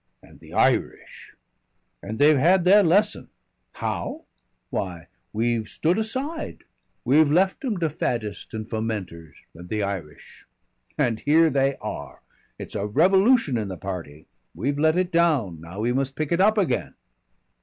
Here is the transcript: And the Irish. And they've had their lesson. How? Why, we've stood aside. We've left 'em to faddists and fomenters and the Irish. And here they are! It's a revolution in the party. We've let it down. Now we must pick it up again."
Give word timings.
And 0.23 0.39
the 0.39 0.51
Irish. 0.53 1.35
And 2.01 2.17
they've 2.17 2.35
had 2.39 2.65
their 2.65 2.81
lesson. 2.81 3.29
How? 3.73 4.25
Why, 4.71 5.05
we've 5.31 5.69
stood 5.69 5.99
aside. 5.99 6.63
We've 7.05 7.31
left 7.31 7.63
'em 7.63 7.77
to 7.81 7.87
faddists 7.87 8.55
and 8.55 8.67
fomenters 8.67 9.35
and 9.53 9.69
the 9.69 9.83
Irish. 9.83 10.47
And 10.97 11.19
here 11.19 11.51
they 11.51 11.75
are! 11.81 12.21
It's 12.57 12.73
a 12.73 12.87
revolution 12.87 13.59
in 13.59 13.67
the 13.67 13.77
party. 13.77 14.25
We've 14.55 14.79
let 14.79 14.97
it 14.97 15.11
down. 15.11 15.61
Now 15.61 15.81
we 15.81 15.93
must 15.93 16.15
pick 16.15 16.31
it 16.31 16.41
up 16.41 16.57
again." 16.57 16.95